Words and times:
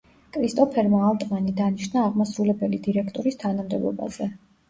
კრისტოფერმა 0.35 1.01
ალტმანი 1.09 1.51
დანიშნა 1.59 2.01
აღმასრულებელი 2.11 2.81
დირექტორის 2.87 3.39
თანამდებობაზე. 3.45 4.31